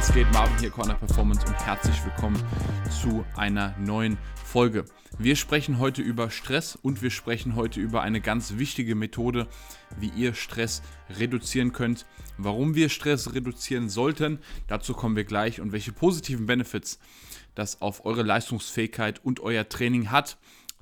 [0.00, 0.32] Was geht?
[0.32, 2.42] Marvin hier, Corner Performance und herzlich willkommen
[3.02, 4.86] zu einer neuen Folge.
[5.18, 9.46] Wir sprechen heute über Stress und wir sprechen heute über eine ganz wichtige Methode,
[9.98, 10.80] wie ihr Stress
[11.18, 12.06] reduzieren könnt.
[12.38, 16.98] Warum wir Stress reduzieren sollten, dazu kommen wir gleich und welche positiven Benefits
[17.54, 20.38] das auf eure Leistungsfähigkeit und euer Training hat.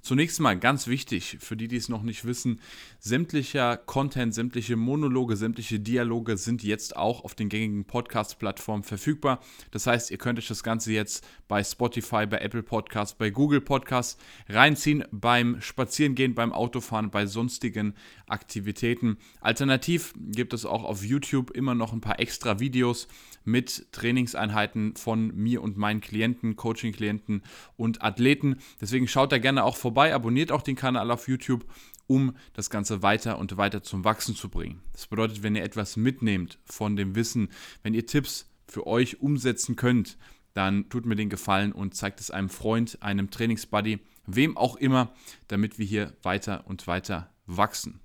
[0.08, 2.62] Zunächst mal ganz wichtig, für die, die es noch nicht wissen,
[2.98, 9.40] sämtlicher Content, sämtliche Monologe, sämtliche Dialoge sind jetzt auch auf den gängigen Podcast-Plattformen verfügbar.
[9.70, 13.60] Das heißt, ihr könnt euch das Ganze jetzt bei Spotify, bei Apple Podcasts, bei Google
[13.60, 14.16] Podcasts
[14.48, 17.92] reinziehen, beim Spazierengehen, beim Autofahren, bei sonstigen
[18.26, 19.18] Aktivitäten.
[19.42, 23.08] Alternativ gibt es auch auf YouTube immer noch ein paar extra Videos
[23.44, 27.42] mit Trainingseinheiten von mir und meinen Klienten, Coaching-Klienten
[27.76, 28.56] und Athleten.
[28.80, 31.64] Deswegen schaut da gerne auch vorbei, abonniert auch den Kanal auf YouTube,
[32.06, 34.80] um das Ganze weiter und weiter zum Wachsen zu bringen.
[34.92, 37.50] Das bedeutet, wenn ihr etwas mitnehmt von dem Wissen,
[37.82, 40.16] wenn ihr Tipps für euch umsetzen könnt,
[40.54, 45.12] dann tut mir den Gefallen und zeigt es einem Freund, einem Trainingsbuddy, wem auch immer,
[45.46, 48.00] damit wir hier weiter und weiter wachsen.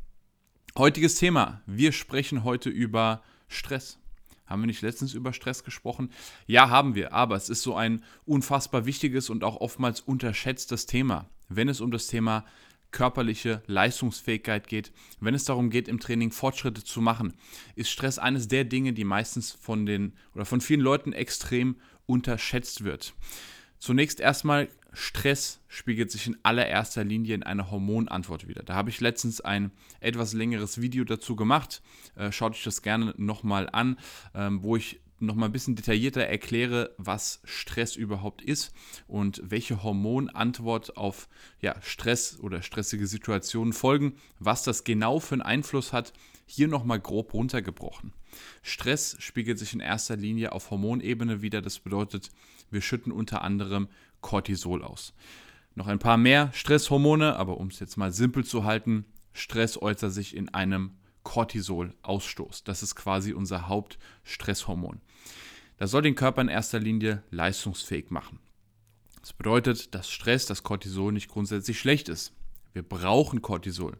[0.78, 1.62] Heutiges Thema.
[1.66, 4.00] Wir sprechen heute über Stress.
[4.46, 6.12] Haben wir nicht letztens über Stress gesprochen?
[6.46, 11.30] Ja, haben wir, aber es ist so ein unfassbar wichtiges und auch oftmals unterschätztes Thema,
[11.50, 12.46] wenn es um das Thema
[12.92, 17.34] körperliche Leistungsfähigkeit geht, wenn es darum geht, im Training Fortschritte zu machen,
[17.76, 22.84] ist Stress eines der Dinge, die meistens von den oder von vielen Leuten extrem unterschätzt
[22.84, 23.14] wird.
[23.80, 28.64] Zunächst erstmal, Stress spiegelt sich in allererster Linie in einer Hormonantwort wieder.
[28.64, 31.82] Da habe ich letztens ein etwas längeres Video dazu gemacht.
[32.16, 33.98] Äh, schaut euch das gerne nochmal an,
[34.36, 38.74] ähm, wo ich nochmal ein bisschen detaillierter erkläre, was Stress überhaupt ist
[39.08, 41.28] und welche Hormonantwort auf
[41.62, 46.14] ja, Stress oder stressige Situationen folgen, was das genau für einen Einfluss hat,
[46.46, 48.14] hier nochmal grob runtergebrochen.
[48.62, 51.62] Stress spiegelt sich in erster Linie auf Hormonebene wieder.
[51.62, 52.30] Das bedeutet,
[52.72, 53.88] wir schütten unter anderem
[54.22, 55.14] Cortisol aus.
[55.76, 60.14] Noch ein paar mehr Stresshormone, aber um es jetzt mal simpel zu halten, Stress äußert
[60.14, 60.92] sich in einem
[61.23, 62.63] Cortisol-Ausstoß.
[62.63, 65.01] Das ist quasi unser Hauptstresshormon.
[65.78, 68.39] Das soll den Körper in erster Linie leistungsfähig machen.
[69.22, 72.34] Das bedeutet, dass Stress, das Cortisol nicht grundsätzlich schlecht ist.
[72.73, 73.97] Wir brauchen Cortisol.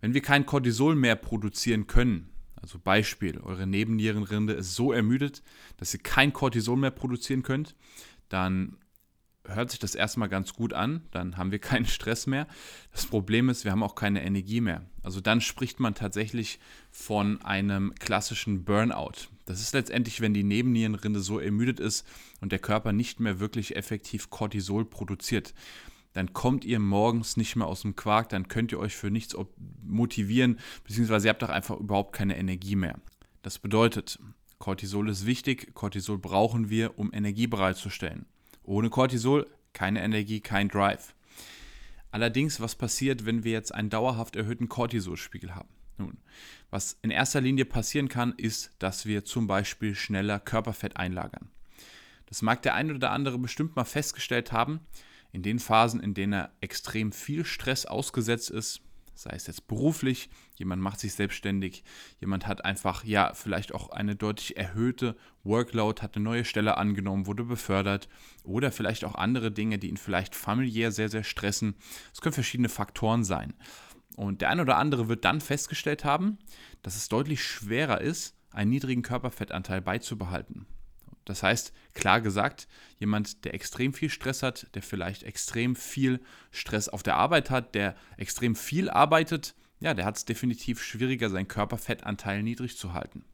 [0.00, 5.42] Wenn wir kein Cortisol mehr produzieren können, also Beispiel, eure Nebennierenrinde ist so ermüdet,
[5.76, 7.74] dass ihr kein Cortisol mehr produzieren könnt,
[8.28, 8.76] dann
[9.46, 12.46] hört sich das erstmal ganz gut an, dann haben wir keinen Stress mehr.
[12.92, 14.82] Das Problem ist, wir haben auch keine Energie mehr.
[15.02, 16.58] Also dann spricht man tatsächlich
[16.90, 19.28] von einem klassischen Burnout.
[19.44, 22.06] Das ist letztendlich, wenn die Nebennierenrinde so ermüdet ist
[22.40, 25.52] und der Körper nicht mehr wirklich effektiv Cortisol produziert.
[26.14, 29.36] Dann kommt ihr morgens nicht mehr aus dem Quark, dann könnt ihr euch für nichts
[29.82, 32.98] motivieren, beziehungsweise ihr habt auch einfach überhaupt keine Energie mehr.
[33.42, 34.18] Das bedeutet,
[34.58, 38.26] Cortisol ist wichtig, Cortisol brauchen wir, um Energie bereitzustellen.
[38.64, 41.14] Ohne Cortisol keine Energie, kein Drive.
[42.10, 45.68] Allerdings, was passiert, wenn wir jetzt einen dauerhaft erhöhten Cortisolspiegel haben?
[45.98, 46.18] Nun,
[46.70, 51.50] was in erster Linie passieren kann, ist, dass wir zum Beispiel schneller Körperfett einlagern.
[52.26, 54.80] Das mag der eine oder andere bestimmt mal festgestellt haben.
[55.32, 58.80] In den Phasen, in denen er extrem viel Stress ausgesetzt ist,
[59.14, 61.84] sei es jetzt beruflich, jemand macht sich selbstständig,
[62.20, 67.26] jemand hat einfach, ja, vielleicht auch eine deutlich erhöhte Workload, hat eine neue Stelle angenommen,
[67.26, 68.08] wurde befördert
[68.42, 71.76] oder vielleicht auch andere Dinge, die ihn vielleicht familiär sehr, sehr stressen.
[72.12, 73.54] Es können verschiedene Faktoren sein.
[74.16, 76.38] Und der eine oder andere wird dann festgestellt haben,
[76.82, 80.66] dass es deutlich schwerer ist, einen niedrigen Körperfettanteil beizubehalten.
[81.24, 82.68] Das heißt, klar gesagt,
[82.98, 86.20] jemand, der extrem viel Stress hat, der vielleicht extrem viel
[86.50, 91.30] Stress auf der Arbeit hat, der extrem viel arbeitet, ja, der hat es definitiv schwieriger,
[91.30, 93.24] seinen Körperfettanteil niedrig zu halten.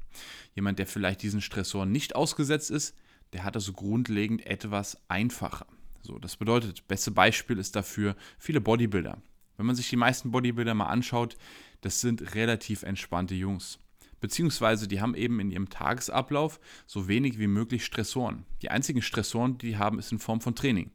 [0.54, 2.96] Jemand, der vielleicht diesen Stressoren nicht ausgesetzt ist,
[3.32, 5.66] der hat also grundlegend etwas einfacher.
[6.02, 9.22] So, das bedeutet, beste Beispiel ist dafür viele Bodybuilder.
[9.56, 11.36] Wenn man sich die meisten Bodybuilder mal anschaut,
[11.82, 13.78] das sind relativ entspannte Jungs
[14.20, 18.44] beziehungsweise die haben eben in ihrem Tagesablauf so wenig wie möglich Stressoren.
[18.62, 20.90] Die einzigen Stressoren, die die haben, ist in Form von Training.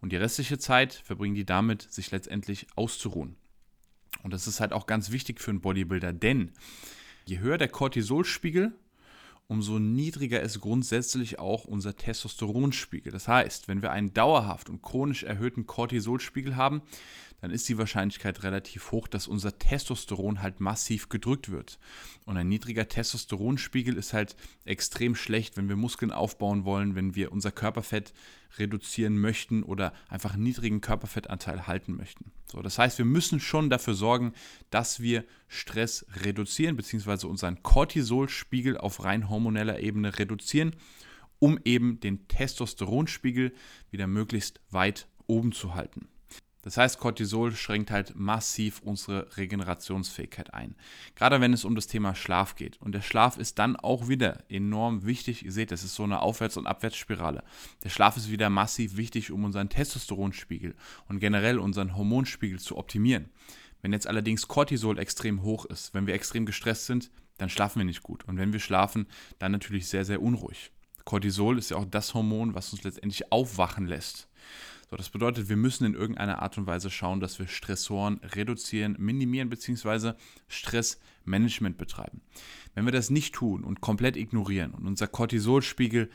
[0.00, 3.36] Und die restliche Zeit verbringen die damit, sich letztendlich auszuruhen.
[4.22, 6.52] Und das ist halt auch ganz wichtig für einen Bodybuilder, denn
[7.26, 8.72] je höher der Cortisolspiegel,
[9.50, 13.10] umso niedriger ist grundsätzlich auch unser Testosteronspiegel.
[13.10, 16.82] Das heißt, wenn wir einen dauerhaft und chronisch erhöhten Cortisolspiegel haben,
[17.40, 21.80] dann ist die Wahrscheinlichkeit relativ hoch, dass unser Testosteron halt massiv gedrückt wird.
[22.26, 27.32] Und ein niedriger Testosteronspiegel ist halt extrem schlecht, wenn wir Muskeln aufbauen wollen, wenn wir
[27.32, 28.12] unser Körperfett
[28.58, 32.32] reduzieren möchten oder einfach einen niedrigen Körperfettanteil halten möchten.
[32.46, 34.32] So, das heißt, wir müssen schon dafür sorgen,
[34.70, 40.74] dass wir Stress reduzieren, beziehungsweise unseren Cortisolspiegel auf rein hormoneller Ebene reduzieren
[41.40, 43.52] um eben den Testosteronspiegel
[43.90, 46.06] wieder möglichst weit oben zu halten.
[46.62, 50.74] Das heißt, Cortisol schränkt halt massiv unsere Regenerationsfähigkeit ein.
[51.14, 52.80] Gerade wenn es um das Thema Schlaf geht.
[52.80, 55.44] Und der Schlaf ist dann auch wieder enorm wichtig.
[55.44, 57.42] Ihr seht, das ist so eine Aufwärts- und Abwärtsspirale.
[57.82, 60.74] Der Schlaf ist wieder massiv wichtig, um unseren Testosteronspiegel
[61.08, 63.30] und generell unseren Hormonspiegel zu optimieren.
[63.80, 67.86] Wenn jetzt allerdings Cortisol extrem hoch ist, wenn wir extrem gestresst sind, dann schlafen wir
[67.86, 68.24] nicht gut.
[68.24, 69.06] Und wenn wir schlafen,
[69.38, 70.70] dann natürlich sehr, sehr unruhig.
[71.04, 74.28] Cortisol ist ja auch das Hormon, was uns letztendlich aufwachen lässt.
[74.90, 78.96] So, das bedeutet, wir müssen in irgendeiner Art und Weise schauen, dass wir Stressoren reduzieren,
[78.98, 80.14] minimieren bzw.
[80.48, 82.22] Stressmanagement betreiben.
[82.74, 86.10] Wenn wir das nicht tun und komplett ignorieren und unser Cortisolspiegel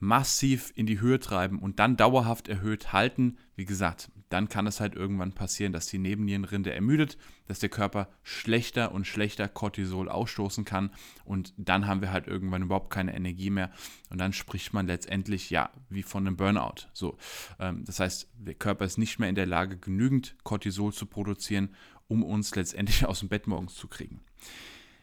[0.00, 4.80] massiv in die Höhe treiben und dann dauerhaft erhöht halten, wie gesagt, dann kann es
[4.80, 10.64] halt irgendwann passieren, dass die Nebennierenrinde ermüdet, dass der Körper schlechter und schlechter Cortisol ausstoßen
[10.64, 10.90] kann
[11.24, 13.70] und dann haben wir halt irgendwann überhaupt keine Energie mehr
[14.10, 16.88] und dann spricht man letztendlich ja wie von einem Burnout.
[16.92, 17.16] So,
[17.60, 21.68] ähm, das heißt, der Körper ist nicht mehr in der Lage, genügend Cortisol zu produzieren,
[22.08, 24.20] um uns letztendlich aus dem Bett morgens zu kriegen.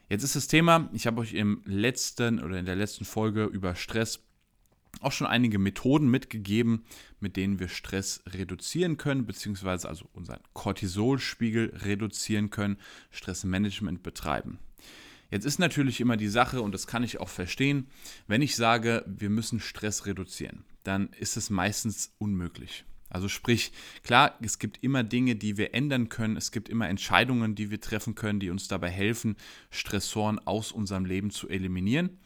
[0.10, 3.75] Jetzt ist das Thema, ich habe euch im letzten oder in der letzten Folge über
[3.75, 4.22] Stress
[5.00, 6.84] auch schon einige Methoden mitgegeben,
[7.20, 12.78] mit denen wir Stress reduzieren können, beziehungsweise also unseren Cortisolspiegel reduzieren können,
[13.10, 14.60] Stressmanagement betreiben.
[15.32, 17.88] Jetzt ist natürlich immer die Sache, und das kann ich auch verstehen,
[18.28, 22.84] wenn ich sage, wir müssen Stress reduzieren, dann ist es meistens unmöglich.
[23.10, 23.72] Also sprich,
[24.04, 27.82] klar, es gibt immer Dinge, die wir ändern können, es gibt immer Entscheidungen, die wir
[27.82, 29.36] treffen können, die uns dabei helfen,
[29.70, 32.20] Stressoren aus unserem Leben zu eliminieren.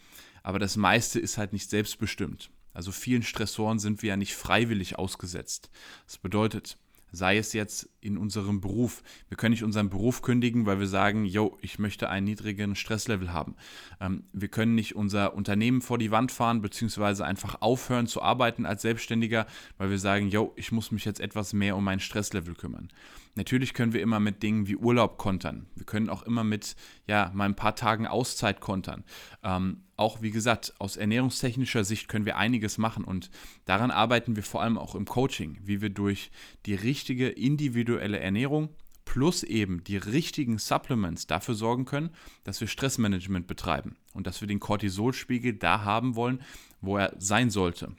[0.43, 2.51] Aber das meiste ist halt nicht selbstbestimmt.
[2.75, 5.71] Also vielen Stressoren sind wir ja nicht freiwillig ausgesetzt.
[6.05, 6.77] Das bedeutet,
[7.15, 9.01] sei es jetzt in unserem Beruf.
[9.29, 13.31] Wir können nicht unseren Beruf kündigen, weil wir sagen, yo, ich möchte einen niedrigen Stresslevel
[13.31, 13.55] haben.
[13.99, 18.65] Ähm, wir können nicht unser Unternehmen vor die Wand fahren, beziehungsweise einfach aufhören zu arbeiten
[18.65, 19.47] als Selbstständiger,
[19.77, 22.89] weil wir sagen, yo, ich muss mich jetzt etwas mehr um mein Stresslevel kümmern.
[23.35, 25.67] Natürlich können wir immer mit Dingen wie Urlaub kontern.
[25.75, 29.03] Wir können auch immer mit, ja, mal ein paar Tagen Auszeit kontern.
[29.43, 33.29] Ähm, auch wie gesagt, aus ernährungstechnischer Sicht können wir einiges machen und
[33.65, 36.31] daran arbeiten wir vor allem auch im Coaching, wie wir durch
[36.65, 38.69] die richtige individuelle Ernährung
[39.03, 42.09] plus eben die richtigen Supplements dafür sorgen können,
[42.43, 46.41] dass wir Stressmanagement betreiben und dass wir den Cortisolspiegel da haben wollen,
[46.81, 47.95] wo er sein sollte.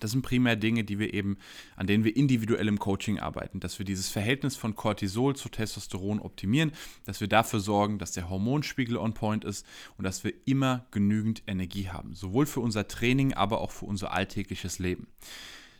[0.00, 1.38] Das sind primär Dinge, die wir eben,
[1.76, 6.20] an denen wir individuell im Coaching arbeiten, dass wir dieses Verhältnis von Cortisol zu Testosteron
[6.20, 6.72] optimieren,
[7.04, 9.64] dass wir dafür sorgen, dass der Hormonspiegel on point ist
[9.96, 14.12] und dass wir immer genügend Energie haben, sowohl für unser Training, aber auch für unser
[14.12, 15.06] alltägliches Leben.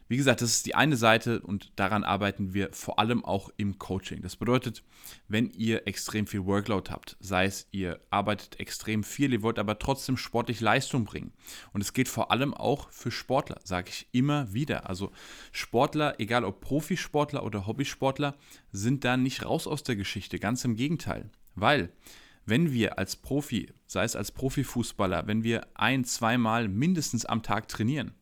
[0.06, 3.78] Wie gesagt, das ist die eine Seite und daran arbeiten wir vor allem auch im
[3.78, 4.20] Coaching.
[4.20, 4.82] Das bedeutet,
[5.28, 9.78] wenn ihr extrem viel Workload habt, sei es ihr arbeitet extrem viel, ihr wollt aber
[9.78, 11.32] trotzdem sportlich Leistung bringen.
[11.72, 14.88] Und es geht vor allem auch für Sportler, sage ich immer wieder.
[14.88, 15.10] Also
[15.52, 18.36] Sportler, egal ob Profisportler oder Hobbysportler,
[18.72, 20.38] sind da nicht raus aus der Geschichte.
[20.38, 21.30] Ganz im Gegenteil.
[21.54, 21.90] Weil
[22.46, 27.68] wenn wir als Profi, sei es als Profifußballer, wenn wir ein, zweimal mindestens am Tag
[27.68, 28.12] trainieren,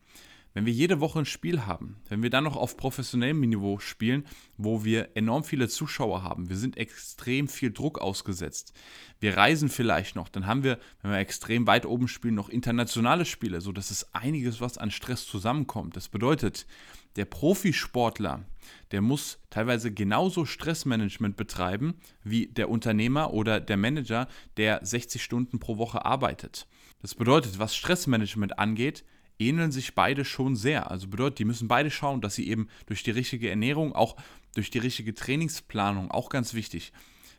[0.53, 4.25] wenn wir jede Woche ein Spiel haben, wenn wir dann noch auf professionellem Niveau spielen,
[4.57, 8.73] wo wir enorm viele Zuschauer haben, wir sind extrem viel Druck ausgesetzt,
[9.19, 13.25] wir reisen vielleicht noch, dann haben wir, wenn wir extrem weit oben spielen, noch internationale
[13.25, 15.95] Spiele, so dass es einiges, was an Stress zusammenkommt.
[15.95, 16.67] Das bedeutet,
[17.15, 18.45] der Profisportler,
[18.91, 25.59] der muss teilweise genauso Stressmanagement betreiben wie der Unternehmer oder der Manager, der 60 Stunden
[25.59, 26.67] pro Woche arbeitet.
[27.01, 29.03] Das bedeutet, was Stressmanagement angeht,
[29.39, 30.91] ähneln sich beide schon sehr.
[30.91, 34.15] Also bedeutet, die müssen beide schauen, dass sie eben durch die richtige Ernährung, auch
[34.55, 36.93] durch die richtige Trainingsplanung, auch ganz wichtig,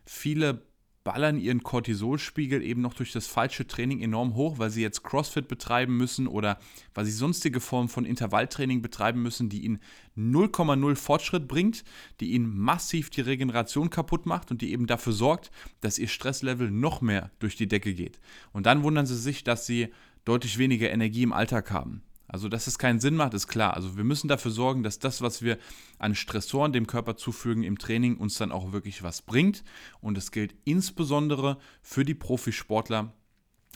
[0.05, 0.63] viele
[1.05, 5.49] ballern ihren Cortisolspiegel eben noch durch das falsche Training enorm hoch, weil sie jetzt CrossFit
[5.49, 6.59] betreiben müssen oder
[6.95, 9.81] weil sie sonstige Formen von Intervalltraining betreiben müssen, die ihnen
[10.17, 11.85] 0,0 Fortschritt bringt,
[12.21, 15.51] die ihnen massiv die Regeneration kaputt macht und die eben dafür sorgt,
[15.83, 18.19] dass ihr Stresslevel noch mehr durch die Decke geht.
[18.53, 19.91] Und dann wundern sie sich, dass sie
[20.25, 22.03] deutlich weniger Energie im Alltag haben.
[22.27, 23.75] Also, dass es keinen Sinn macht, ist klar.
[23.75, 25.59] Also, wir müssen dafür sorgen, dass das, was wir
[25.99, 29.63] an Stressoren dem Körper zufügen im Training, uns dann auch wirklich was bringt.
[30.01, 33.13] Und es gilt insbesondere für die Profisportler,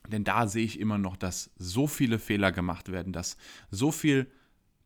[0.09, 3.37] denn da sehe ich immer noch, dass so viele Fehler gemacht werden, dass
[3.71, 4.31] so viel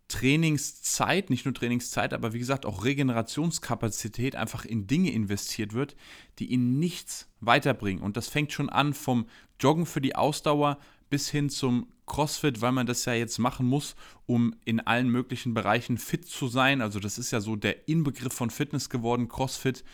[0.08, 5.96] Trainingszeit, nicht nur Trainingszeit, aber wie gesagt auch Regenerationskapazität einfach in Dinge investiert wird,
[6.38, 8.02] die ihnen nichts weiterbringen.
[8.02, 9.26] Und das fängt schon an vom
[9.58, 10.78] Joggen für die Ausdauer
[11.12, 15.52] bis hin zum CrossFit, weil man das ja jetzt machen muss, um in allen möglichen
[15.52, 16.80] Bereichen fit zu sein.
[16.80, 19.84] Also das ist ja so der Inbegriff von Fitness geworden, CrossFit.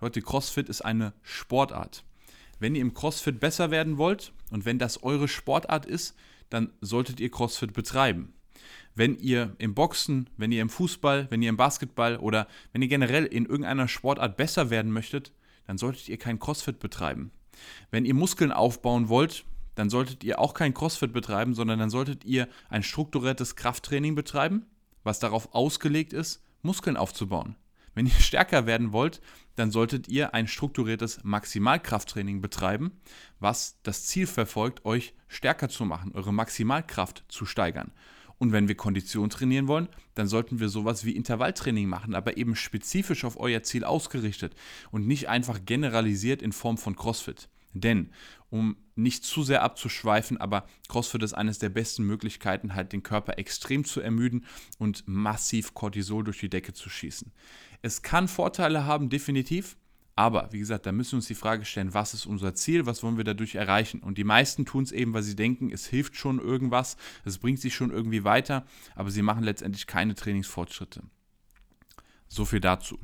[0.00, 2.02] Leute, CrossFit ist eine Sportart.
[2.58, 6.16] Wenn ihr im CrossFit besser werden wollt und wenn das eure Sportart ist,
[6.50, 8.32] dann solltet ihr CrossFit betreiben.
[8.96, 12.88] Wenn ihr im Boxen, wenn ihr im Fußball, wenn ihr im Basketball oder wenn ihr
[12.88, 15.30] generell in irgendeiner Sportart besser werden möchtet,
[15.68, 17.30] dann solltet ihr kein CrossFit betreiben.
[17.92, 19.44] Wenn ihr Muskeln aufbauen wollt,
[19.76, 24.66] dann solltet ihr auch kein CrossFit betreiben, sondern dann solltet ihr ein strukturiertes Krafttraining betreiben,
[25.04, 27.54] was darauf ausgelegt ist, Muskeln aufzubauen.
[27.94, 29.20] Wenn ihr stärker werden wollt,
[29.54, 33.00] dann solltet ihr ein strukturiertes Maximalkrafttraining betreiben,
[33.38, 37.92] was das Ziel verfolgt, euch stärker zu machen, eure Maximalkraft zu steigern.
[38.38, 42.54] Und wenn wir Kondition trainieren wollen, dann sollten wir sowas wie Intervalltraining machen, aber eben
[42.54, 44.54] spezifisch auf euer Ziel ausgerichtet
[44.90, 47.48] und nicht einfach generalisiert in Form von CrossFit.
[47.72, 48.10] Denn,
[48.50, 53.38] um nicht zu sehr abzuschweifen, aber CrossFit ist eines der besten Möglichkeiten, halt den Körper
[53.38, 54.44] extrem zu ermüden
[54.78, 57.32] und massiv Cortisol durch die Decke zu schießen.
[57.82, 59.76] Es kann Vorteile haben, definitiv.
[60.18, 63.02] Aber wie gesagt, da müssen wir uns die Frage stellen, was ist unser Ziel, was
[63.02, 64.00] wollen wir dadurch erreichen?
[64.00, 67.60] Und die meisten tun es eben, weil sie denken, es hilft schon irgendwas, es bringt
[67.60, 71.02] sich schon irgendwie weiter, aber sie machen letztendlich keine Trainingsfortschritte.
[72.28, 72.98] So viel dazu.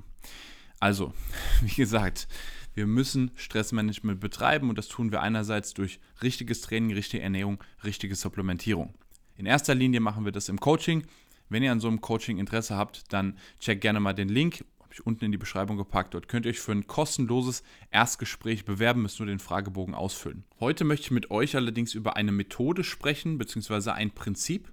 [0.80, 1.12] Also,
[1.60, 2.28] wie gesagt,
[2.74, 8.14] wir müssen Stressmanagement betreiben und das tun wir einerseits durch richtiges Training, richtige Ernährung, richtige
[8.14, 8.94] Supplementierung.
[9.36, 11.04] In erster Linie machen wir das im Coaching.
[11.48, 14.92] Wenn ihr an so einem Coaching Interesse habt, dann checkt gerne mal den Link, habe
[14.92, 16.14] ich unten in die Beschreibung gepackt.
[16.14, 20.44] Dort könnt ihr euch für ein kostenloses Erstgespräch bewerben, müsst nur den Fragebogen ausfüllen.
[20.60, 24.72] Heute möchte ich mit euch allerdings über eine Methode sprechen, beziehungsweise ein Prinzip,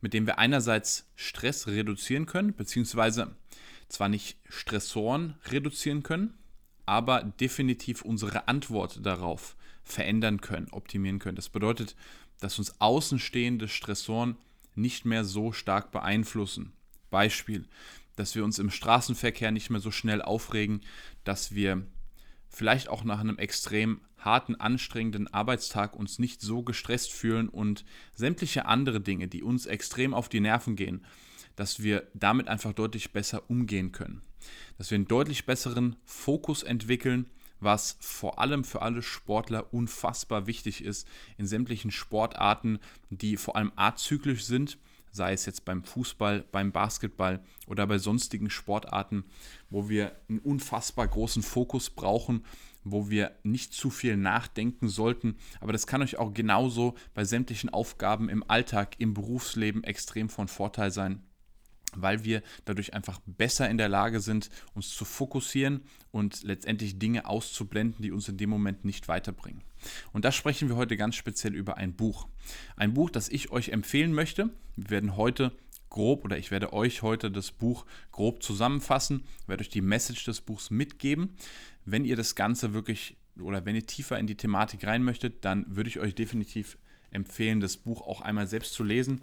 [0.00, 3.36] mit dem wir einerseits Stress reduzieren können, beziehungsweise
[3.88, 6.34] zwar nicht Stressoren reduzieren können,
[6.90, 9.54] aber definitiv unsere Antwort darauf
[9.84, 11.36] verändern können, optimieren können.
[11.36, 11.94] Das bedeutet,
[12.40, 14.36] dass uns außenstehende Stressoren
[14.74, 16.72] nicht mehr so stark beeinflussen.
[17.08, 17.64] Beispiel,
[18.16, 20.80] dass wir uns im Straßenverkehr nicht mehr so schnell aufregen,
[21.22, 21.86] dass wir
[22.48, 27.84] vielleicht auch nach einem extrem harten, anstrengenden Arbeitstag uns nicht so gestresst fühlen und
[28.16, 31.06] sämtliche andere Dinge, die uns extrem auf die Nerven gehen,
[31.54, 34.22] dass wir damit einfach deutlich besser umgehen können.
[34.78, 37.26] Dass wir einen deutlich besseren Fokus entwickeln,
[37.60, 41.06] was vor allem für alle Sportler unfassbar wichtig ist
[41.36, 42.78] in sämtlichen Sportarten,
[43.10, 44.78] die vor allem azyklisch sind,
[45.12, 49.24] sei es jetzt beim Fußball, beim Basketball oder bei sonstigen Sportarten,
[49.68, 52.44] wo wir einen unfassbar großen Fokus brauchen,
[52.84, 55.36] wo wir nicht zu viel nachdenken sollten.
[55.60, 60.48] Aber das kann euch auch genauso bei sämtlichen Aufgaben im Alltag, im Berufsleben extrem von
[60.48, 61.22] Vorteil sein
[61.96, 67.26] weil wir dadurch einfach besser in der Lage sind, uns zu fokussieren und letztendlich Dinge
[67.26, 69.62] auszublenden, die uns in dem Moment nicht weiterbringen.
[70.12, 72.28] Und da sprechen wir heute ganz speziell über ein Buch.
[72.76, 74.50] Ein Buch, das ich euch empfehlen möchte.
[74.76, 75.52] Wir werden heute
[75.88, 80.40] grob oder ich werde euch heute das Buch grob zusammenfassen, werde euch die Message des
[80.40, 81.36] Buchs mitgeben.
[81.84, 85.64] Wenn ihr das Ganze wirklich oder wenn ihr tiefer in die Thematik rein möchtet, dann
[85.68, 86.78] würde ich euch definitiv
[87.10, 89.20] empfehlen, das Buch auch einmal selbst zu lesen.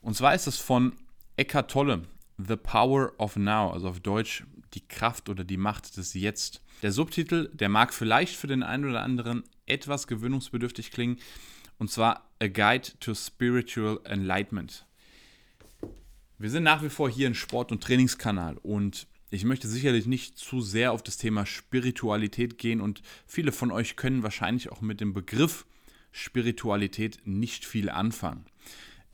[0.00, 0.92] Und zwar ist es von
[1.36, 2.02] Eckhart Tolle,
[2.38, 6.62] The Power of Now, also auf Deutsch die Kraft oder die Macht des Jetzt.
[6.82, 11.18] Der Subtitel, der mag vielleicht für den einen oder anderen etwas gewöhnungsbedürftig klingen,
[11.78, 14.86] und zwar A Guide to Spiritual Enlightenment.
[16.38, 20.38] Wir sind nach wie vor hier ein Sport- und Trainingskanal und ich möchte sicherlich nicht
[20.38, 25.00] zu sehr auf das Thema Spiritualität gehen und viele von euch können wahrscheinlich auch mit
[25.00, 25.66] dem Begriff
[26.12, 28.46] Spiritualität nicht viel anfangen.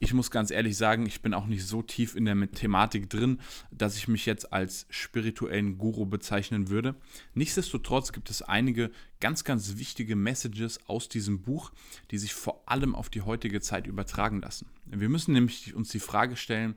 [0.03, 3.39] Ich muss ganz ehrlich sagen, ich bin auch nicht so tief in der Thematik drin,
[3.71, 6.95] dass ich mich jetzt als spirituellen Guru bezeichnen würde.
[7.35, 8.91] Nichtsdestotrotz gibt es einige
[9.21, 11.71] ganz, ganz wichtige Messages aus diesem Buch,
[12.11, 14.71] die sich vor allem auf die heutige Zeit übertragen lassen.
[14.87, 16.77] Wir müssen nämlich uns die Frage stellen,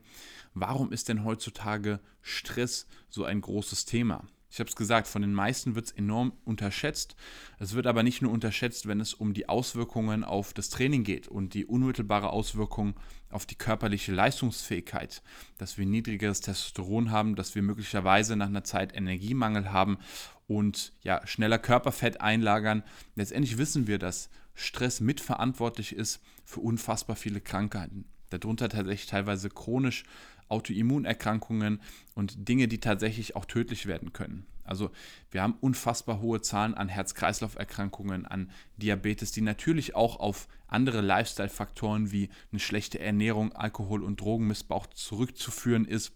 [0.52, 4.26] warum ist denn heutzutage Stress so ein großes Thema?
[4.54, 7.16] Ich habe es gesagt, von den meisten wird es enorm unterschätzt.
[7.58, 11.26] Es wird aber nicht nur unterschätzt, wenn es um die Auswirkungen auf das Training geht
[11.26, 12.94] und die unmittelbare Auswirkung
[13.30, 15.24] auf die körperliche Leistungsfähigkeit,
[15.58, 19.98] dass wir niedrigeres Testosteron haben, dass wir möglicherweise nach einer Zeit Energiemangel haben
[20.46, 22.84] und ja, schneller Körperfett einlagern.
[23.16, 28.04] Letztendlich wissen wir, dass Stress mitverantwortlich ist für unfassbar viele Krankheiten.
[28.30, 30.04] Darunter tatsächlich teilweise chronisch
[30.48, 31.80] Autoimmunerkrankungen
[32.14, 34.46] und Dinge, die tatsächlich auch tödlich werden können.
[34.64, 34.90] Also
[35.30, 42.10] wir haben unfassbar hohe Zahlen an Herz-Kreislauf-Erkrankungen, an Diabetes, die natürlich auch auf andere Lifestyle-Faktoren
[42.10, 46.12] wie eine schlechte Ernährung, Alkohol- und Drogenmissbrauch zurückzuführen ist,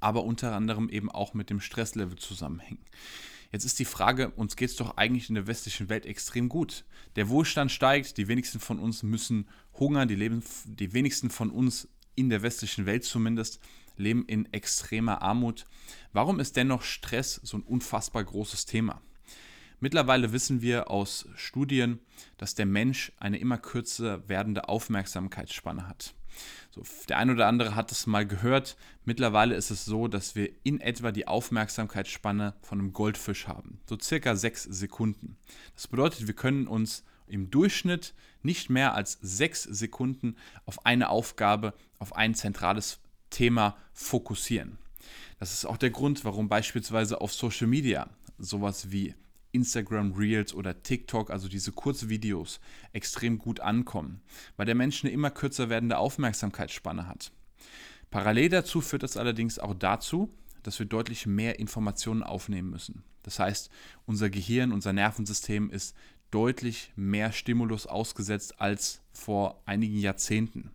[0.00, 2.84] aber unter anderem eben auch mit dem Stresslevel zusammenhängen.
[3.52, 6.84] Jetzt ist die Frage, uns geht es doch eigentlich in der westlichen Welt extrem gut.
[7.14, 11.88] Der Wohlstand steigt, die wenigsten von uns müssen hungern, die, leben, die wenigsten von uns
[12.16, 13.60] in der westlichen Welt zumindest,
[13.96, 15.64] leben in extremer Armut.
[16.12, 19.00] Warum ist dennoch Stress so ein unfassbar großes Thema?
[19.78, 22.00] Mittlerweile wissen wir aus Studien,
[22.38, 26.14] dass der Mensch eine immer kürzer werdende Aufmerksamkeitsspanne hat.
[26.70, 28.76] So, der ein oder andere hat es mal gehört.
[29.04, 33.80] Mittlerweile ist es so, dass wir in etwa die Aufmerksamkeitsspanne von einem Goldfisch haben.
[33.86, 35.36] So circa sechs Sekunden.
[35.74, 41.74] Das bedeutet, wir können uns im Durchschnitt nicht mehr als sechs Sekunden auf eine Aufgabe,
[41.98, 44.78] auf ein zentrales Thema fokussieren.
[45.38, 49.14] Das ist auch der Grund, warum beispielsweise auf Social Media sowas wie
[49.52, 52.60] Instagram Reels oder TikTok, also diese Kurzvideos,
[52.92, 54.20] extrem gut ankommen,
[54.56, 57.32] weil der Mensch eine immer kürzer werdende Aufmerksamkeitsspanne hat.
[58.10, 60.30] Parallel dazu führt das allerdings auch dazu,
[60.62, 63.02] dass wir deutlich mehr Informationen aufnehmen müssen.
[63.22, 63.70] Das heißt,
[64.04, 65.96] unser Gehirn, unser Nervensystem ist
[66.30, 70.70] deutlich mehr Stimulus ausgesetzt als vor einigen Jahrzehnten.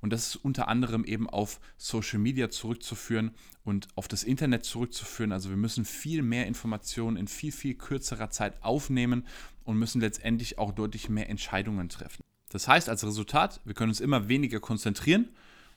[0.00, 3.32] Und das ist unter anderem eben auf Social Media zurückzuführen
[3.64, 5.32] und auf das Internet zurückzuführen.
[5.32, 9.26] Also wir müssen viel mehr Informationen in viel, viel kürzerer Zeit aufnehmen
[9.64, 12.22] und müssen letztendlich auch deutlich mehr Entscheidungen treffen.
[12.50, 15.24] Das heißt als Resultat, wir können uns immer weniger konzentrieren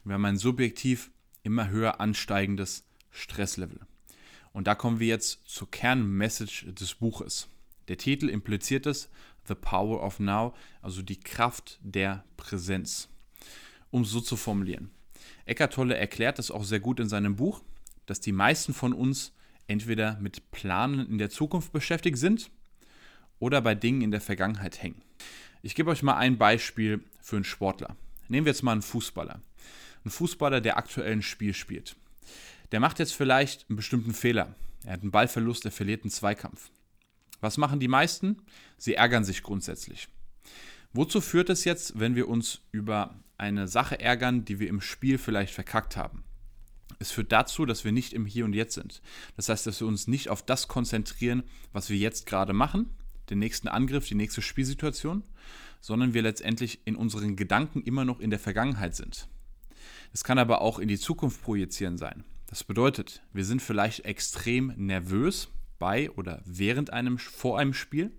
[0.03, 1.11] und wir haben ein subjektiv
[1.43, 3.79] immer höher ansteigendes Stresslevel.
[4.51, 7.47] Und da kommen wir jetzt zur Kernmessage des Buches.
[7.87, 9.09] Der Titel impliziert es,
[9.47, 13.09] The Power of Now, also die Kraft der Präsenz.
[13.91, 14.91] Um es so zu formulieren.
[15.45, 17.61] Eckart Tolle erklärt das auch sehr gut in seinem Buch,
[18.05, 19.33] dass die meisten von uns
[19.67, 22.49] entweder mit Planen in der Zukunft beschäftigt sind
[23.39, 25.01] oder bei Dingen in der Vergangenheit hängen.
[25.61, 27.95] Ich gebe euch mal ein Beispiel für einen Sportler.
[28.27, 29.41] Nehmen wir jetzt mal einen Fußballer.
[30.05, 31.95] Ein Fußballer, der aktuell ein Spiel spielt.
[32.71, 34.55] Der macht jetzt vielleicht einen bestimmten Fehler.
[34.85, 36.69] Er hat einen Ballverlust, er verliert einen Zweikampf.
[37.41, 38.37] Was machen die meisten?
[38.77, 40.07] Sie ärgern sich grundsätzlich.
[40.93, 45.17] Wozu führt es jetzt, wenn wir uns über eine Sache ärgern, die wir im Spiel
[45.17, 46.23] vielleicht verkackt haben?
[46.99, 49.01] Es führt dazu, dass wir nicht im Hier und Jetzt sind.
[49.35, 52.89] Das heißt, dass wir uns nicht auf das konzentrieren, was wir jetzt gerade machen,
[53.29, 55.23] den nächsten Angriff, die nächste Spielsituation,
[55.81, 59.27] sondern wir letztendlich in unseren Gedanken immer noch in der Vergangenheit sind.
[60.13, 62.23] Es kann aber auch in die Zukunft projizieren sein.
[62.47, 68.11] Das bedeutet, wir sind vielleicht extrem nervös, bei oder während einem, vor einem Spiel.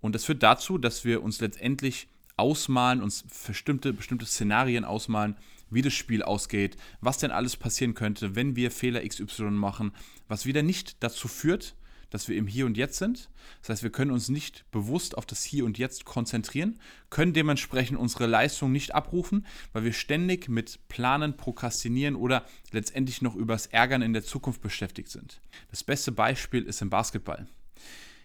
[0.00, 5.36] Und das führt dazu, dass wir uns letztendlich ausmalen, uns bestimmte, bestimmte Szenarien ausmalen,
[5.70, 9.92] wie das Spiel ausgeht, was denn alles passieren könnte, wenn wir Fehler XY machen,
[10.28, 11.74] was wieder nicht dazu führt,
[12.10, 13.28] dass wir im Hier und Jetzt sind.
[13.60, 16.78] Das heißt, wir können uns nicht bewusst auf das Hier und Jetzt konzentrieren,
[17.10, 23.34] können dementsprechend unsere Leistung nicht abrufen, weil wir ständig mit Planen, Prokrastinieren oder letztendlich noch
[23.34, 25.40] übers Ärgern in der Zukunft beschäftigt sind.
[25.70, 27.46] Das beste Beispiel ist im Basketball.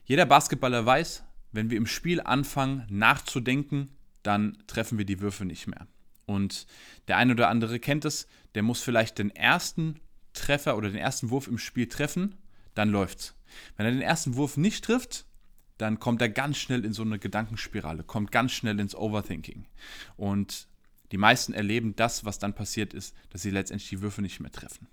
[0.06, 3.90] Jeder Basketballer weiß, wenn wir im Spiel anfangen nachzudenken,
[4.24, 5.88] dann treffen wir die Würfe nicht mehr.
[6.26, 6.66] Und
[7.08, 10.00] der eine oder andere kennt es, der muss vielleicht den ersten
[10.34, 12.36] Treffer oder den ersten Wurf im Spiel treffen,
[12.76, 13.36] dann läuft's.
[13.78, 15.26] Wenn er den ersten Wurf nicht trifft,
[15.78, 19.66] dann kommt er ganz schnell in so eine Gedankenspirale, kommt ganz schnell ins Overthinking.
[20.16, 20.68] Und
[21.12, 24.52] die meisten erleben das, was dann passiert ist, dass sie letztendlich die Würfe nicht mehr
[24.52, 24.88] treffen.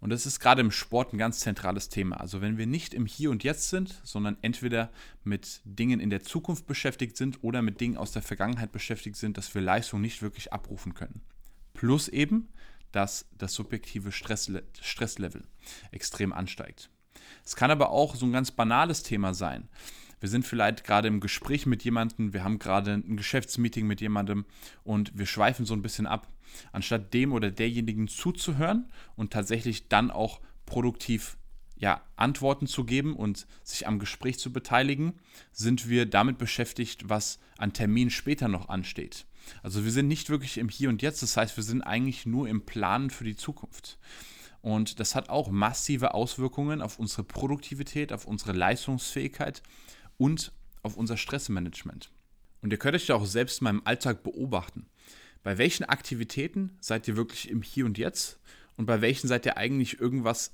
[0.00, 2.20] Und das ist gerade im Sport ein ganz zentrales Thema.
[2.20, 4.90] Also wenn wir nicht im Hier und Jetzt sind, sondern entweder
[5.24, 9.36] mit Dingen in der Zukunft beschäftigt sind oder mit Dingen aus der Vergangenheit beschäftigt sind,
[9.36, 11.22] dass wir Leistung nicht wirklich abrufen können.
[11.74, 12.48] Plus eben,
[12.92, 15.44] dass das subjektive Stressle Stresslevel
[15.90, 16.90] extrem ansteigt.
[17.48, 19.70] Es kann aber auch so ein ganz banales Thema sein.
[20.20, 24.44] Wir sind vielleicht gerade im Gespräch mit jemandem, wir haben gerade ein Geschäftsmeeting mit jemandem
[24.84, 26.28] und wir schweifen so ein bisschen ab.
[26.72, 31.38] Anstatt dem oder derjenigen zuzuhören und tatsächlich dann auch produktiv
[31.78, 35.14] ja, Antworten zu geben und sich am Gespräch zu beteiligen,
[35.50, 39.24] sind wir damit beschäftigt, was an Terminen später noch ansteht.
[39.62, 42.46] Also wir sind nicht wirklich im Hier und Jetzt, das heißt, wir sind eigentlich nur
[42.46, 43.98] im Planen für die Zukunft.
[44.60, 49.62] Und das hat auch massive Auswirkungen auf unsere Produktivität, auf unsere Leistungsfähigkeit
[50.16, 52.10] und auf unser Stressmanagement.
[52.60, 54.86] Und ihr könnt euch ja auch selbst mal im Alltag beobachten.
[55.42, 58.40] Bei welchen Aktivitäten seid ihr wirklich im Hier und Jetzt
[58.76, 60.52] und bei welchen seid ihr eigentlich irgendwas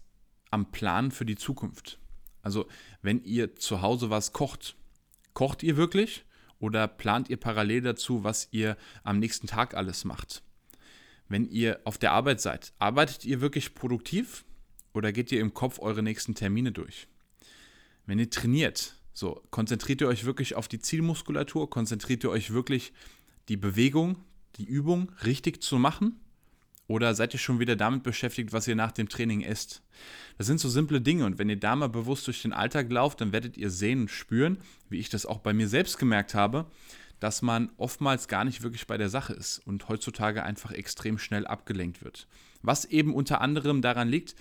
[0.51, 1.99] am Plan für die Zukunft?
[2.43, 2.67] Also,
[3.01, 4.77] wenn ihr zu Hause was kocht,
[5.33, 6.25] kocht ihr wirklich
[6.59, 10.43] oder plant ihr parallel dazu, was ihr am nächsten Tag alles macht?
[11.29, 14.45] Wenn ihr auf der Arbeit seid, arbeitet ihr wirklich produktiv
[14.93, 17.09] oder geht ihr im Kopf eure nächsten Termine durch?
[18.07, 22.93] Wenn ihr trainiert, so konzentriert ihr euch wirklich auf die Zielmuskulatur, konzentriert ihr euch wirklich
[23.49, 24.17] die Bewegung,
[24.57, 26.21] die Übung richtig zu machen?
[26.87, 29.83] Oder seid ihr schon wieder damit beschäftigt, was ihr nach dem Training esst?
[30.37, 33.23] Das sind so simple Dinge und wenn ihr da mal bewusst durch den Alltag lauft,
[33.23, 34.59] dann werdet ihr sehen und spüren,
[34.91, 36.67] wie ich das auch bei mir selbst gemerkt habe,
[37.25, 41.47] dass man oftmals gar nicht wirklich bei der Sache ist und heutzutage einfach extrem schnell
[41.47, 42.29] abgelenkt wird.
[42.61, 44.35] Was eben unter anderem daran liegt,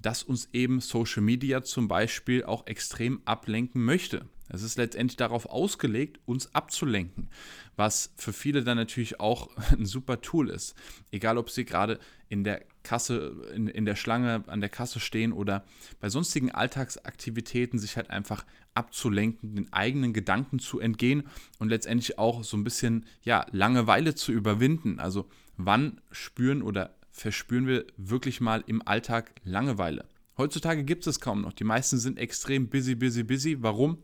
[0.00, 4.24] dass uns eben Social Media zum Beispiel auch extrem ablenken möchte.
[4.48, 7.28] Es ist letztendlich darauf ausgelegt, uns abzulenken,
[7.76, 10.74] was für viele dann natürlich auch ein super Tool ist.
[11.10, 11.98] Egal, ob sie gerade
[12.30, 15.64] in der Kasse, in, in der Schlange an der Kasse stehen oder
[16.00, 21.24] bei sonstigen Alltagsaktivitäten sich halt einfach abzulenken, den eigenen Gedanken zu entgehen
[21.58, 24.98] und letztendlich auch so ein bisschen ja, Langeweile zu überwinden.
[24.98, 30.06] Also wann spüren oder verspüren wir wirklich mal im Alltag Langeweile?
[30.38, 31.52] Heutzutage gibt es kaum noch.
[31.52, 33.62] Die meisten sind extrem busy, busy, busy.
[33.62, 33.98] Warum?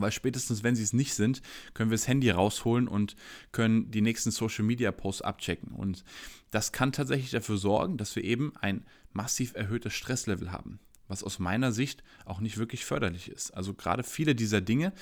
[0.00, 1.42] Weil spätestens, wenn sie es nicht sind,
[1.74, 3.16] können wir das Handy rausholen und
[3.52, 5.72] können die nächsten Social Media Posts abchecken.
[5.72, 6.04] Und
[6.50, 10.78] das kann tatsächlich dafür sorgen, dass wir eben ein massiv erhöhtes Stresslevel haben,
[11.08, 13.50] was aus meiner Sicht auch nicht wirklich förderlich ist.
[13.52, 14.92] Also gerade viele dieser Dinge,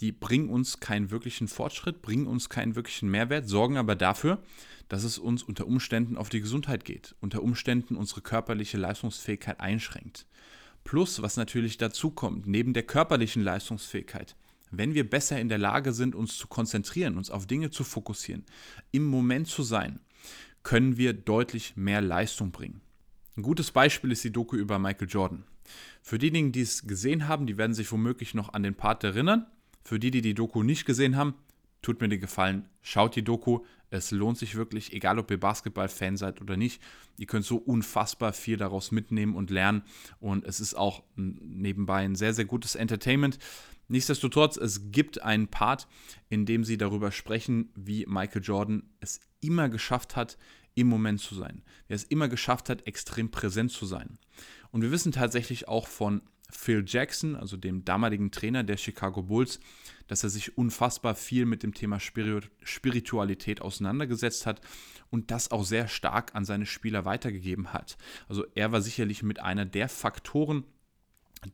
[0.00, 4.42] die bringen uns keinen wirklichen Fortschritt, bringen uns keinen wirklichen Mehrwert, sorgen aber dafür,
[4.88, 10.26] dass es uns unter Umständen auf die Gesundheit geht, unter Umständen unsere körperliche Leistungsfähigkeit einschränkt.
[10.84, 14.36] Plus, was natürlich dazu kommt, neben der körperlichen Leistungsfähigkeit,
[14.70, 18.44] wenn wir besser in der Lage sind, uns zu konzentrieren, uns auf Dinge zu fokussieren,
[18.90, 20.00] im Moment zu sein,
[20.62, 22.80] können wir deutlich mehr Leistung bringen.
[23.36, 25.44] Ein gutes Beispiel ist die Doku über Michael Jordan.
[26.02, 29.46] Für diejenigen, die es gesehen haben, die werden sich womöglich noch an den Part erinnern.
[29.84, 31.34] Für die, die die Doku nicht gesehen haben,
[31.82, 33.60] tut mir den Gefallen, schaut die Doku.
[33.90, 36.80] Es lohnt sich wirklich, egal ob ihr Basketball-Fan seid oder nicht.
[37.18, 39.82] Ihr könnt so unfassbar viel daraus mitnehmen und lernen.
[40.18, 43.38] Und es ist auch nebenbei ein sehr, sehr gutes Entertainment.
[43.88, 45.86] Nichtsdestotrotz, es gibt einen Part,
[46.30, 50.38] in dem sie darüber sprechen, wie Michael Jordan es immer geschafft hat,
[50.74, 51.62] im Moment zu sein.
[51.86, 54.18] Wie er es immer geschafft hat, extrem präsent zu sein.
[54.70, 59.58] Und wir wissen tatsächlich auch von Phil Jackson, also dem damaligen Trainer der Chicago Bulls,
[60.06, 64.60] dass er sich unfassbar viel mit dem Thema Spiritualität auseinandergesetzt hat
[65.10, 67.96] und das auch sehr stark an seine Spieler weitergegeben hat.
[68.28, 70.64] Also er war sicherlich mit einer der Faktoren,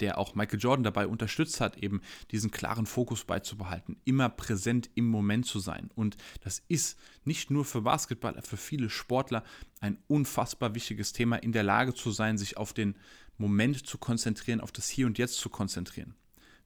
[0.01, 5.09] der auch Michael Jordan dabei unterstützt hat, eben diesen klaren Fokus beizubehalten, immer präsent im
[5.09, 5.91] Moment zu sein.
[5.95, 9.45] Und das ist nicht nur für Basketballer, für viele Sportler
[9.81, 12.97] ein unfassbar wichtiges Thema, in der Lage zu sein, sich auf den
[13.39, 16.15] Moment zu konzentrieren, auf das Hier und Jetzt zu konzentrieren.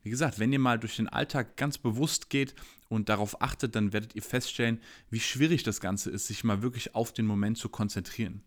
[0.03, 2.57] Wie gesagt, wenn ihr mal durch den Alltag ganz bewusst geht
[2.89, 4.81] und darauf achtet, dann werdet ihr feststellen,
[5.11, 8.43] wie schwierig das Ganze ist, sich mal wirklich auf den Moment zu konzentrieren.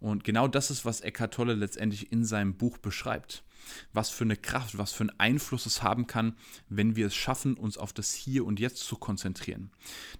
[0.00, 3.44] Und genau das ist, was Eckhart Tolle letztendlich in seinem Buch beschreibt.
[3.92, 6.36] Was für eine Kraft, was für einen Einfluss es haben kann,
[6.68, 9.70] wenn wir es schaffen, uns auf das Hier und Jetzt zu konzentrieren.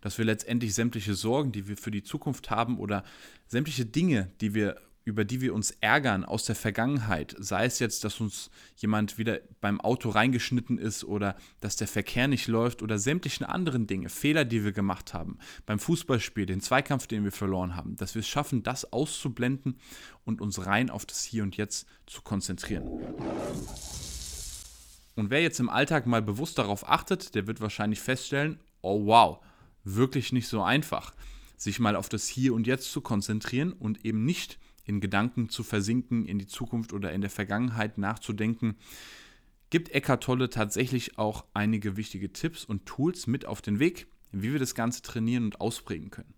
[0.03, 3.05] Dass wir letztendlich sämtliche Sorgen, die wir für die Zukunft haben oder
[3.47, 8.05] sämtliche Dinge, die wir über die wir uns ärgern aus der Vergangenheit, sei es jetzt,
[8.05, 12.99] dass uns jemand wieder beim Auto reingeschnitten ist oder dass der Verkehr nicht läuft oder
[12.99, 17.77] sämtlichen anderen Dinge, Fehler, die wir gemacht haben, beim Fußballspiel, den Zweikampf, den wir verloren
[17.77, 19.79] haben, dass wir es schaffen, das auszublenden
[20.25, 22.89] und uns rein auf das Hier und Jetzt zu konzentrieren.
[25.17, 29.39] Und wer jetzt im Alltag mal bewusst darauf achtet, der wird wahrscheinlich feststellen, oh wow,
[29.85, 31.15] wirklich nicht so einfach,
[31.57, 35.63] sich mal auf das Hier und Jetzt zu konzentrieren und eben nicht in Gedanken zu
[35.63, 38.77] versinken, in die Zukunft oder in der Vergangenheit nachzudenken,
[39.71, 44.53] gibt Eckart Tolle tatsächlich auch einige wichtige Tipps und Tools mit auf den Weg, wie
[44.53, 46.35] wir das Ganze trainieren und ausprägen können.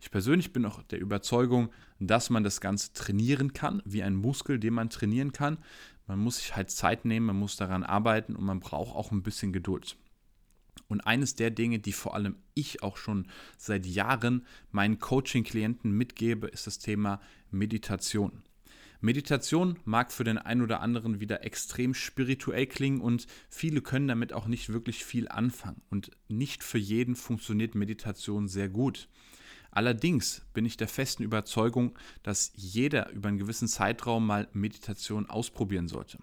[0.00, 4.58] Ich persönlich bin auch der Überzeugung, dass man das Ganze trainieren kann, wie ein Muskel,
[4.58, 5.58] den man trainieren kann.
[6.06, 9.22] Man muss sich halt Zeit nehmen, man muss daran arbeiten und man braucht auch ein
[9.22, 9.96] bisschen Geduld.
[10.90, 16.48] Und eines der Dinge, die vor allem ich auch schon seit Jahren meinen Coaching-Klienten mitgebe,
[16.48, 18.42] ist das Thema Meditation.
[19.00, 24.32] Meditation mag für den einen oder anderen wieder extrem spirituell klingen und viele können damit
[24.34, 25.80] auch nicht wirklich viel anfangen.
[25.90, 29.08] Und nicht für jeden funktioniert Meditation sehr gut.
[29.70, 35.86] Allerdings bin ich der festen Überzeugung, dass jeder über einen gewissen Zeitraum mal Meditation ausprobieren
[35.86, 36.18] sollte.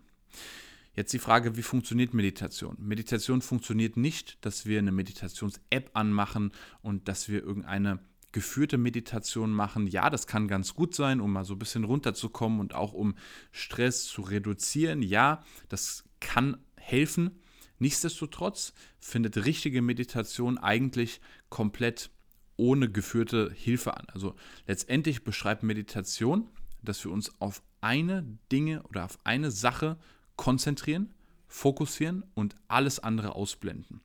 [0.98, 2.76] Jetzt die Frage, wie funktioniert Meditation?
[2.80, 8.00] Meditation funktioniert nicht, dass wir eine Meditations-App anmachen und dass wir irgendeine
[8.32, 9.86] geführte Meditation machen.
[9.86, 13.14] Ja, das kann ganz gut sein, um mal so ein bisschen runterzukommen und auch um
[13.52, 15.04] Stress zu reduzieren.
[15.04, 17.44] Ja, das kann helfen.
[17.78, 22.10] Nichtsdestotrotz findet richtige Meditation eigentlich komplett
[22.56, 24.08] ohne geführte Hilfe an.
[24.12, 24.34] Also
[24.66, 26.50] letztendlich beschreibt Meditation,
[26.82, 30.00] dass wir uns auf eine Dinge oder auf eine Sache
[30.38, 31.14] konzentrieren,
[31.48, 34.02] fokussieren und alles andere ausblenden.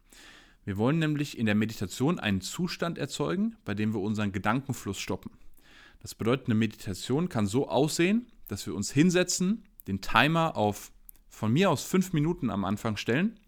[0.65, 5.33] Wir wollen nämlich in der Meditation einen Zustand erzeugen, bei dem wir unseren Gedankenfluss stoppen.
[6.01, 10.93] Das bedeutet, eine Meditation kann so aussehen, dass wir uns hinsetzen, den Timer auf
[11.29, 13.41] von mir aus fünf Minuten am Anfang stellen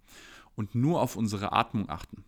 [0.57, 2.25] und nur auf unsere Atmung achten.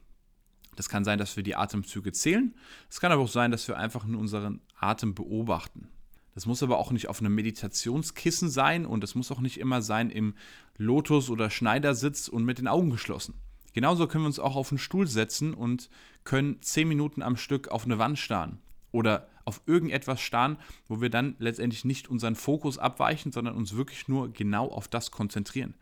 [0.77, 2.55] Das kann sein, dass wir die Atemzüge zählen.
[2.91, 5.89] Es kann aber auch sein, dass wir einfach nur unseren Atem beobachten.
[6.37, 9.81] Das muss aber auch nicht auf einem Meditationskissen sein und es muss auch nicht immer
[9.81, 10.35] sein im
[10.77, 13.41] Lotus- oder Schneidersitz und mit den Augen geschlossen.
[13.73, 15.89] Genauso können wir uns auch auf einen Stuhl setzen und
[16.25, 18.59] können 10 Minuten am Stück auf eine Wand starren
[18.93, 24.07] oder auf irgendetwas starren, wo wir dann letztendlich nicht unseren Fokus abweichen, sondern uns wirklich
[24.07, 25.73] nur genau auf das konzentrieren.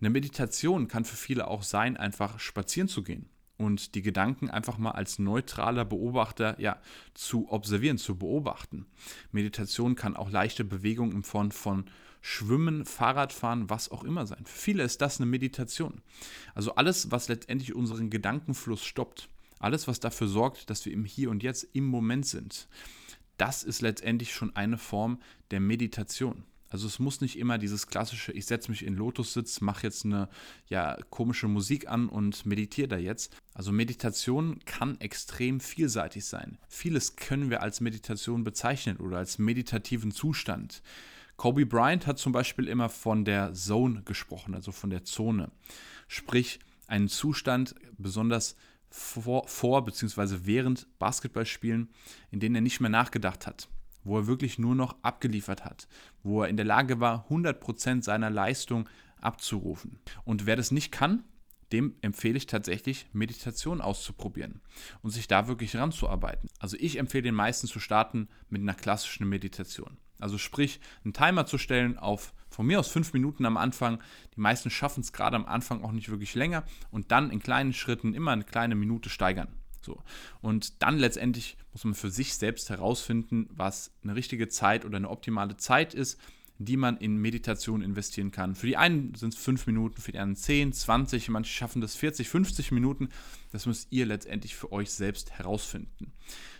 [0.00, 4.78] Eine Meditation kann für viele auch sein, einfach spazieren zu gehen und die Gedanken einfach
[4.78, 6.80] mal als neutraler Beobachter ja,
[7.14, 8.86] zu observieren, zu beobachten.
[9.32, 11.84] Meditation kann auch leichte Bewegungen in Form von
[12.20, 14.44] Schwimmen, Fahrradfahren, was auch immer sein.
[14.44, 16.02] Für viele ist das eine Meditation.
[16.54, 21.30] Also alles, was letztendlich unseren Gedankenfluss stoppt, alles, was dafür sorgt, dass wir im Hier
[21.30, 22.68] und Jetzt im Moment sind,
[23.36, 26.44] das ist letztendlich schon eine Form der Meditation.
[26.70, 30.28] Also es muss nicht immer dieses klassische, ich setze mich in Lotussitz, mache jetzt eine
[30.68, 33.34] ja, komische Musik an und meditiere da jetzt.
[33.54, 36.58] Also Meditation kann extrem vielseitig sein.
[36.68, 40.82] Vieles können wir als Meditation bezeichnen oder als meditativen Zustand.
[41.36, 45.50] Kobe Bryant hat zum Beispiel immer von der Zone gesprochen, also von der Zone.
[46.06, 48.56] Sprich, einen Zustand besonders
[48.90, 50.40] vor, vor bzw.
[50.44, 51.90] während Basketballspielen,
[52.30, 53.68] in denen er nicht mehr nachgedacht hat
[54.08, 55.86] wo er wirklich nur noch abgeliefert hat,
[56.22, 58.88] wo er in der Lage war, 100% seiner Leistung
[59.20, 59.98] abzurufen.
[60.24, 61.24] Und wer das nicht kann,
[61.72, 64.62] dem empfehle ich tatsächlich, Meditation auszuprobieren
[65.02, 66.48] und sich da wirklich ranzuarbeiten.
[66.58, 69.98] Also ich empfehle den meisten zu starten mit einer klassischen Meditation.
[70.18, 74.02] Also sprich, einen Timer zu stellen auf von mir aus fünf Minuten am Anfang.
[74.34, 77.74] Die meisten schaffen es gerade am Anfang auch nicht wirklich länger und dann in kleinen
[77.74, 79.48] Schritten immer eine kleine Minute steigern.
[79.88, 80.02] So.
[80.42, 85.08] Und dann letztendlich muss man für sich selbst herausfinden, was eine richtige Zeit oder eine
[85.08, 86.20] optimale Zeit ist,
[86.58, 88.54] die man in Meditation investieren kann.
[88.54, 91.94] Für die einen sind es 5 Minuten, für die anderen 10, 20, manche schaffen das
[91.96, 93.08] 40, 50 Minuten.
[93.50, 96.12] Das müsst ihr letztendlich für euch selbst herausfinden.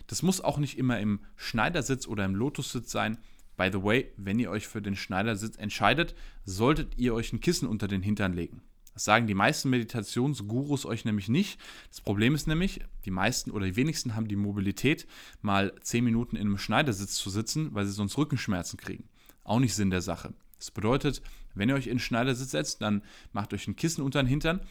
[0.07, 3.19] Das muss auch nicht immer im Schneidersitz oder im Lotussitz sein.
[3.59, 6.15] By the way, wenn ihr euch für den Schneidersitz entscheidet,
[6.47, 8.63] solltet ihr euch ein Kissen unter den Hintern legen.
[8.99, 11.61] Das sagen die meisten Meditationsgurus euch nämlich nicht.
[11.89, 15.07] Das Problem ist nämlich, die meisten oder die wenigsten haben die Mobilität,
[15.41, 19.09] mal 10 Minuten in einem Schneidersitz zu sitzen, weil sie sonst Rückenschmerzen kriegen.
[19.45, 20.35] Auch nicht Sinn der Sache.
[20.59, 21.23] Das bedeutet,
[21.55, 24.63] wenn ihr euch in den Schneidersitz setzt, dann macht euch ein Kissen unter den Hintern.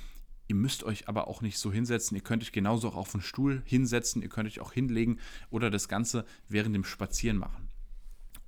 [0.50, 2.18] Ihr müsst euch aber auch nicht so hinsetzen.
[2.18, 4.22] Ihr könnt euch genauso auch auf den Stuhl hinsetzen.
[4.22, 7.70] Ihr könnt euch auch hinlegen oder das Ganze während dem Spazieren machen.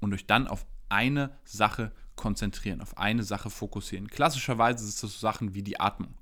[0.02, 4.10] Und euch dann auf eine Sache konzentrieren, auf eine Sache fokussieren.
[4.10, 6.14] Klassischerweise ist das so Sachen wie die Atmung.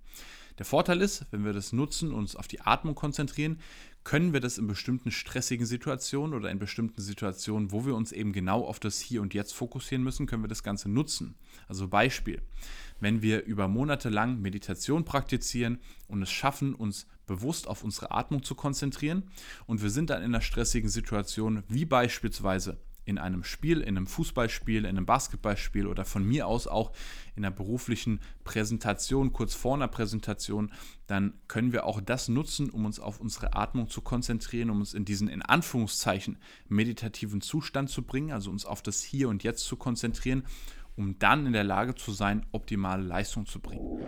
[0.59, 3.59] Der Vorteil ist, wenn wir das nutzen und uns auf die Atmung konzentrieren,
[4.03, 8.31] können wir das in bestimmten stressigen Situationen oder in bestimmten Situationen, wo wir uns eben
[8.31, 11.35] genau auf das Hier und Jetzt fokussieren müssen, können wir das Ganze nutzen.
[11.67, 12.41] Also Beispiel,
[12.99, 18.43] wenn wir über Monate lang Meditation praktizieren und es schaffen, uns bewusst auf unsere Atmung
[18.43, 19.29] zu konzentrieren
[19.65, 24.05] und wir sind dann in einer stressigen Situation, wie beispielsweise in einem Spiel, in einem
[24.05, 26.91] Fußballspiel, in einem Basketballspiel oder von mir aus auch
[27.37, 30.73] in einer beruflichen Präsentation, kurz vor einer Präsentation,
[31.07, 34.93] dann können wir auch das nutzen, um uns auf unsere Atmung zu konzentrieren, um uns
[34.93, 39.63] in diesen in Anführungszeichen meditativen Zustand zu bringen, also uns auf das Hier und Jetzt
[39.63, 40.43] zu konzentrieren,
[40.97, 44.01] um dann in der Lage zu sein, optimale Leistung zu bringen.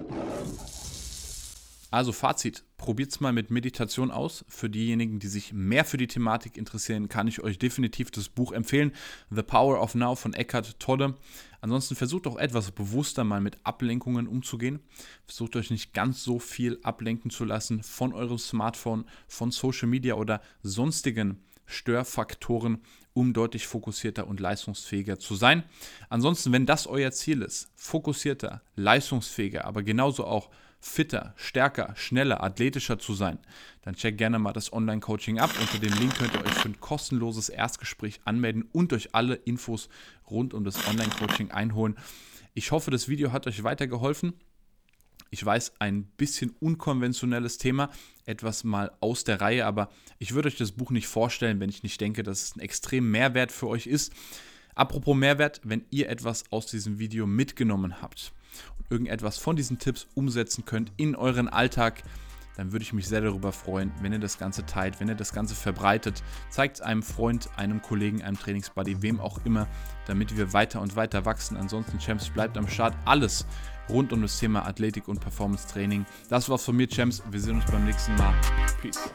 [1.92, 4.46] Also Fazit, probiert es mal mit Meditation aus.
[4.48, 8.52] Für diejenigen, die sich mehr für die Thematik interessieren, kann ich euch definitiv das Buch
[8.52, 8.92] empfehlen.
[9.32, 11.16] The Power of Now von Eckhart Tolle.
[11.62, 14.80] Ansonsten versucht auch etwas bewusster mal mit Ablenkungen umzugehen.
[15.26, 20.14] Versucht euch nicht ganz so viel ablenken zu lassen von eurem Smartphone, von Social Media
[20.14, 22.80] oder sonstigen Störfaktoren,
[23.14, 25.64] um deutlich fokussierter und leistungsfähiger zu sein.
[26.10, 30.50] Ansonsten, wenn das euer Ziel ist, fokussierter, leistungsfähiger, aber genauso auch
[30.80, 33.40] fitter, stärker, schneller, athletischer zu sein,
[33.82, 35.52] dann check gerne mal das Online-Coaching ab.
[35.60, 39.90] Unter dem Link könnt ihr euch für ein kostenloses Erstgespräch anmelden und euch alle Infos
[40.30, 41.98] rund um das Online-Coaching einholen.
[42.54, 44.34] Ich hoffe, das Video hat euch weitergeholfen.
[45.32, 47.92] Ich weiß, ein bisschen unkonventionelles Thema,
[48.26, 51.84] etwas mal aus der Reihe, aber ich würde euch das Buch nicht vorstellen, wenn ich
[51.84, 54.12] nicht denke, dass es ein extrem Mehrwert für euch ist.
[54.74, 58.32] Apropos Mehrwert, wenn ihr etwas aus diesem Video mitgenommen habt,
[58.78, 62.04] und irgendetwas von diesen Tipps umsetzen könnt in euren Alltag,
[62.60, 65.32] dann würde ich mich sehr darüber freuen, wenn ihr das Ganze teilt, wenn ihr das
[65.32, 66.22] Ganze verbreitet.
[66.50, 69.66] Zeigt es einem Freund, einem Kollegen, einem Trainingsbuddy, wem auch immer,
[70.08, 71.56] damit wir weiter und weiter wachsen.
[71.56, 72.96] Ansonsten, Champs, bleibt am Start.
[73.06, 73.46] Alles
[73.88, 76.06] rund um das Thema Athletik und Performance Training.
[76.30, 77.24] Das war's von mir, Champs.
[77.32, 78.34] Wir sehen uns beim nächsten Mal.
[78.82, 79.10] Peace.